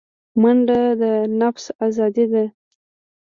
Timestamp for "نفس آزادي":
1.41-2.25